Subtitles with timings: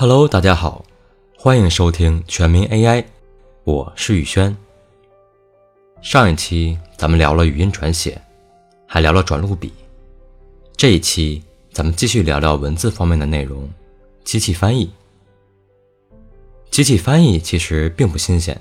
[0.00, 0.82] Hello，大家好，
[1.36, 3.04] 欢迎收听全民 AI，
[3.64, 4.56] 我是宇轩。
[6.00, 8.18] 上一期咱们聊了语音转写，
[8.86, 9.70] 还聊了转录笔，
[10.74, 13.68] 这一期咱们继续聊聊文字方面的内容，
[14.24, 14.90] 机器翻译。
[16.70, 18.58] 机器翻译其实并不新鲜，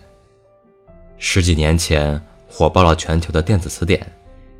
[1.19, 4.05] 十几年前火爆了全球的电子词典，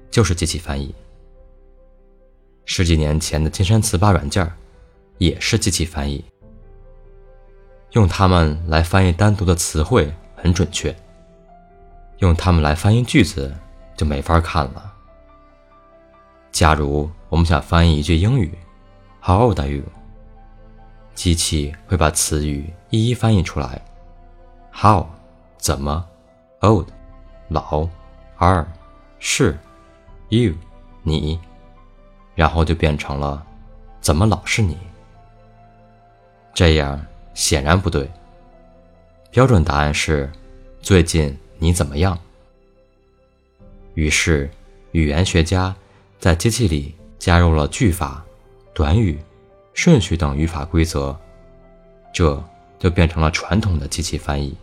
[0.10, 0.96] 就是机器翻译。
[2.64, 4.50] 十几年前的金山词霸软件
[5.18, 6.24] 也是机器翻译。
[7.92, 10.96] 用它们来翻译单独的词汇很准确，
[12.20, 13.56] 用它们来翻译句子
[13.98, 14.94] 就没法看了。
[16.52, 18.58] 假如我们想翻译一句英语
[19.22, 19.84] ，How old are you？
[21.16, 23.82] 机器会把词语一一翻译出来。
[24.72, 25.08] How
[25.58, 26.06] 怎么
[26.62, 26.88] ？Old
[27.48, 27.90] 老
[28.38, 28.68] ，Are
[29.18, 29.58] 是
[30.30, 30.54] ，You
[31.04, 31.40] 你，
[32.36, 33.46] 然后就变成了
[34.00, 34.78] 怎么老是你？
[36.54, 37.04] 这样。
[37.34, 38.10] 显然不对。
[39.32, 40.30] 标准答案是：
[40.82, 42.18] 最近你怎么样？
[43.94, 44.50] 于是，
[44.92, 45.76] 语言学家
[46.20, 48.26] 在机器里加入了句法、
[48.74, 49.20] 短语、
[49.74, 51.16] 顺序等语法规则，
[52.14, 52.42] 这
[52.80, 54.56] 就变成了传统的机器翻译。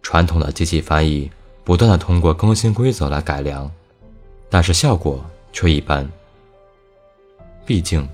[0.00, 1.30] 传统的机器翻译
[1.64, 3.70] 不断的通过更新规则来改良，
[4.48, 6.08] 但是效果却一般。
[7.66, 8.08] 毕竟，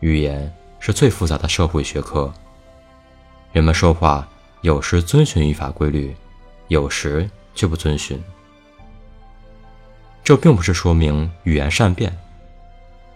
[0.00, 0.52] 语言。
[0.78, 2.32] 是最复杂的社会学科。
[3.52, 4.28] 人们说话
[4.60, 6.14] 有时遵循语法规律，
[6.68, 8.22] 有时却不遵循。
[10.22, 12.16] 这并不是说明语言善变，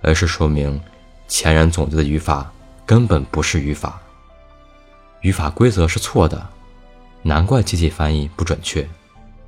[0.01, 0.81] 而是说明
[1.27, 2.51] 前人总结的语法
[2.87, 4.01] 根本不是语法，
[5.21, 6.49] 语法规则是错的。
[7.23, 8.89] 难怪机器翻译不准确，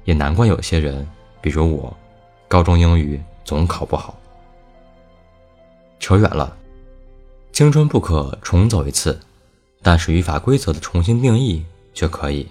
[0.04, 1.08] 也难怪有些人，
[1.40, 1.96] 比如我，
[2.48, 4.18] 高中英语总考不好。
[5.98, 6.54] 扯远了。
[7.52, 9.20] 青春不可重走一次，
[9.82, 12.48] 但是语法规则的重新定义却可以。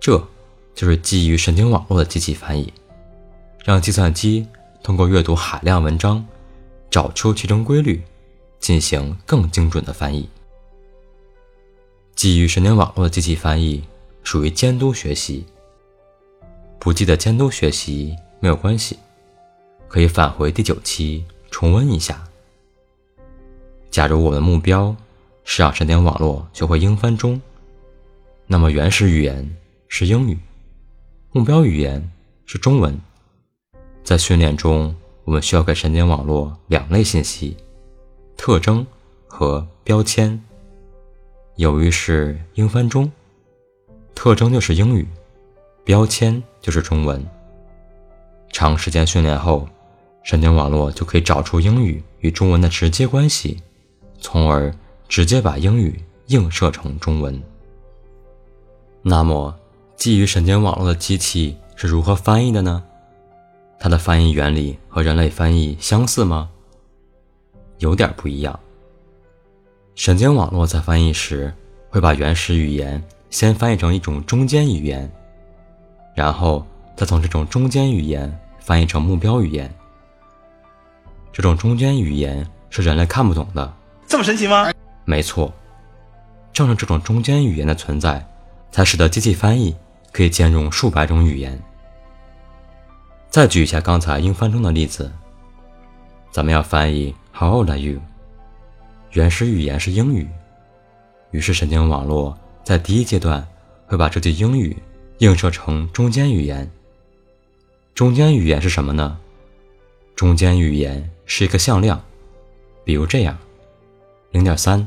[0.00, 0.26] 这
[0.74, 2.72] 就是基于神经网络的机器翻译，
[3.62, 4.46] 让计算机
[4.82, 6.26] 通过阅读海量文章，
[6.90, 8.02] 找出其中规律，
[8.58, 10.28] 进行更精准的翻译。
[12.16, 13.84] 基于神经网络的机器翻译
[14.22, 15.44] 属于监督学习。
[16.78, 18.98] 不记得监督学习没有关系，
[19.88, 22.26] 可以返回第九期重温一下。
[23.94, 24.92] 假如我们的目标
[25.44, 27.40] 是让神经网络学会英翻中，
[28.44, 29.48] 那么原始语言
[29.86, 30.36] 是英语，
[31.30, 32.10] 目标语言
[32.44, 33.00] 是中文。
[34.02, 37.56] 在训练中，我们需要给神经网络两类信息：
[38.36, 38.84] 特征
[39.28, 40.42] 和标签。
[41.54, 43.12] 由于是英翻中，
[44.12, 45.06] 特征就是英语，
[45.84, 47.24] 标签就是中文。
[48.50, 49.68] 长时间训练后，
[50.24, 53.62] 神经网络就可以找出英语与中文的直接关系。
[54.24, 54.74] 从而
[55.06, 57.38] 直接把英语映射成中文。
[59.02, 59.54] 那么，
[59.96, 62.82] 基于神经网络的机器是如何翻译的呢？
[63.78, 66.48] 它的翻译原理和人类翻译相似吗？
[67.80, 68.58] 有点不一样。
[69.94, 71.52] 神经网络在翻译时
[71.90, 75.12] 会把原始语言先翻译成一种中间语言，
[76.14, 79.70] 然后再从这种中间语言翻译成目标语言。
[81.30, 83.70] 这种中间语言是人类看不懂的。
[84.14, 84.70] 这么神奇吗？
[85.04, 85.52] 没错，
[86.52, 88.24] 正是这种中间语言的存在，
[88.70, 89.74] 才使得机器翻译
[90.12, 91.60] 可以兼容数百种语言。
[93.28, 95.10] 再举一下刚才英翻中的例子，
[96.30, 97.98] 咱们要翻译 “How old are you？”
[99.10, 100.28] 原始语言是英语，
[101.32, 103.44] 于是神经网络在第一阶段
[103.84, 104.76] 会把这句英语
[105.18, 106.70] 映射成中间语言。
[107.96, 109.18] 中间语言是什么呢？
[110.14, 112.00] 中间语言是一个向量，
[112.84, 113.36] 比如这样。
[114.34, 114.84] 零点三，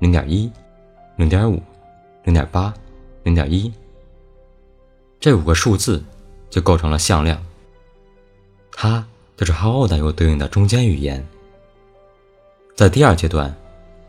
[0.00, 0.52] 零点一，
[1.16, 1.62] 零点五，
[2.24, 2.74] 零点八，
[3.22, 3.72] 零点一，
[5.18, 6.04] 这五个数字
[6.50, 7.42] 就构成了向量。
[8.72, 9.02] 它
[9.34, 11.26] 就是 How old you 对应的中间语言。
[12.74, 13.56] 在第二阶段，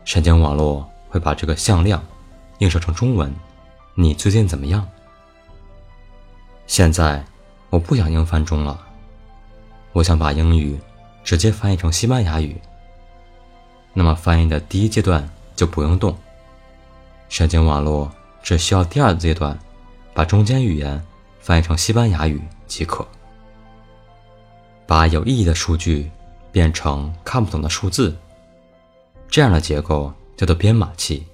[0.04, 2.04] 神经网络会把这个向量
[2.58, 3.34] 映射成中文。
[3.94, 4.86] 你最近怎么样？
[6.66, 7.24] 现在
[7.70, 8.78] 我不想英翻中了，
[9.94, 10.78] 我想把英语
[11.24, 12.54] 直接翻译成西班牙语。
[13.98, 16.16] 那么翻译的第一阶段就不用动，
[17.28, 18.08] 神经网络
[18.44, 19.58] 只需要第二阶段
[20.14, 21.04] 把中间语言
[21.40, 23.04] 翻译成西班牙语即可。
[24.86, 26.08] 把有意义的数据
[26.52, 28.16] 变成看不懂的数字，
[29.28, 31.26] 这样的结构叫做编码器，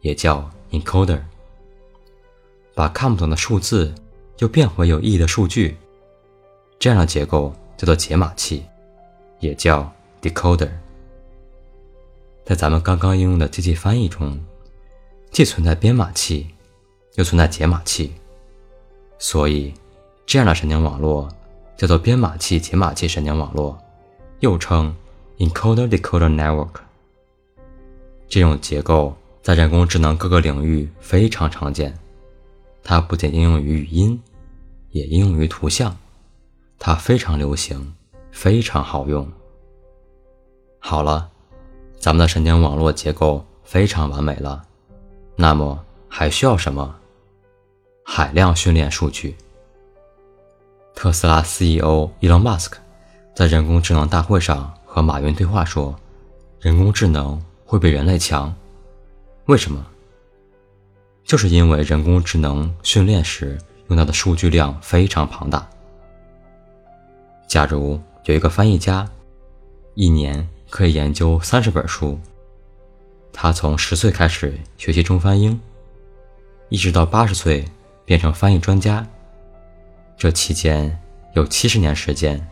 [0.00, 1.20] 也叫 encoder。
[2.76, 3.92] 把看不懂的数字
[4.38, 5.76] 又变回有意义的数据，
[6.78, 8.64] 这样的结构叫做解码器，
[9.40, 9.92] 也叫
[10.22, 10.70] decoder。
[12.48, 14.40] 在咱们刚刚应用的机器翻译中，
[15.30, 16.46] 既存在编码器，
[17.16, 18.10] 又存在解码器，
[19.18, 19.74] 所以
[20.24, 21.28] 这样的神经网络
[21.76, 23.78] 叫做编码器解码器神经网络，
[24.40, 24.96] 又称
[25.36, 26.70] encoder-decoder network。
[28.28, 31.98] 这种结构在人工智能各个领域非常常见，
[32.82, 34.18] 它不仅应用于语音，
[34.92, 35.94] 也应用于图像，
[36.78, 37.94] 它非常流行，
[38.32, 39.30] 非常好用。
[40.78, 41.30] 好了，
[42.00, 44.62] 咱们的神经网络结构非常完美了，
[45.34, 46.94] 那么还需要什么？
[48.04, 49.36] 海量训练数据。
[50.94, 52.78] 特斯拉 CEO 伊隆·马斯克
[53.34, 55.94] 在人工智能大会上和马云对话说
[56.60, 58.54] ：“人工智能会比人类强，
[59.46, 59.84] 为什么？
[61.24, 63.58] 就是因为人工智能训练时
[63.88, 65.68] 用到的数据量非常庞大。
[67.48, 69.06] 假如有一个翻译家，
[69.94, 72.18] 一年。”可以研究三十本书。
[73.32, 75.60] 他从十岁开始学习中翻英，
[76.68, 77.64] 一直到八十岁
[78.04, 79.06] 变成翻译专家。
[80.16, 80.98] 这期间
[81.34, 82.44] 有七十年时间。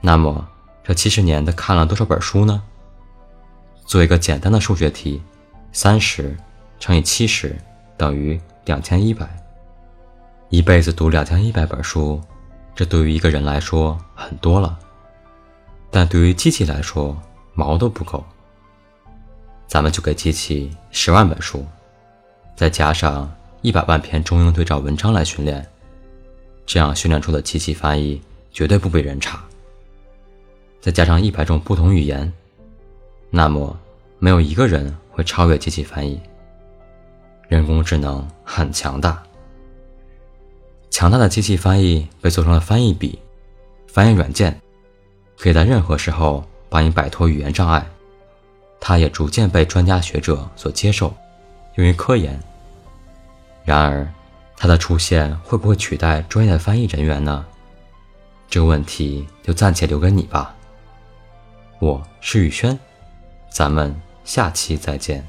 [0.00, 0.48] 那么，
[0.82, 2.62] 这七十年他看了多少本书呢？
[3.84, 5.20] 做一个简单的数学题：
[5.72, 6.36] 三十
[6.78, 7.56] 乘以七十
[7.96, 9.28] 等于两千一百。
[10.48, 12.20] 一辈子读两千一百本书，
[12.74, 14.78] 这对于一个人来说很多了，
[15.90, 17.20] 但对于机器来说，
[17.58, 18.24] 毛都不够，
[19.66, 21.66] 咱们就给机器十万本书，
[22.54, 23.28] 再加上
[23.62, 25.66] 一百万篇中英对照文章来训练，
[26.64, 28.22] 这样训练出的机器翻译
[28.52, 29.42] 绝对不比人差。
[30.80, 32.32] 再加上一百种不同语言，
[33.28, 33.76] 那么
[34.20, 36.20] 没有一个人会超越机器翻译。
[37.48, 39.20] 人工智能很强大，
[40.90, 43.18] 强大的机器翻译被做成了翻译笔、
[43.88, 44.56] 翻译软件，
[45.36, 46.46] 可以在任何时候。
[46.68, 47.84] 帮你摆脱语言障碍，
[48.80, 51.14] 他也逐渐被专家学者所接受，
[51.76, 52.38] 用于科研。
[53.64, 54.06] 然而，
[54.56, 57.44] 他的出现会不会取代专业的翻译人员呢？
[58.50, 60.54] 这个问题就暂且留给你吧。
[61.78, 62.78] 我是宇轩，
[63.50, 63.94] 咱们
[64.24, 65.26] 下期再见。